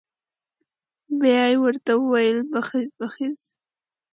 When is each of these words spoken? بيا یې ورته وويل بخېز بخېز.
بيا 1.21 1.43
یې 1.51 1.57
ورته 1.63 1.91
وويل 1.97 2.37
بخېز 2.51 2.89
بخېز. 2.99 3.41